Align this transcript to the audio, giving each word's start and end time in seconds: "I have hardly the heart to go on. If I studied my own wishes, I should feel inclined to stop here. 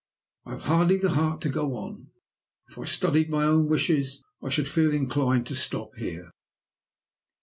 "I 0.45 0.53
have 0.53 0.63
hardly 0.63 0.97
the 0.97 1.11
heart 1.11 1.41
to 1.41 1.49
go 1.49 1.75
on. 1.75 2.09
If 2.67 2.79
I 2.79 2.85
studied 2.85 3.29
my 3.29 3.43
own 3.43 3.67
wishes, 3.67 4.23
I 4.41 4.49
should 4.49 4.67
feel 4.67 4.91
inclined 4.95 5.45
to 5.45 5.55
stop 5.55 5.93
here. 5.95 6.31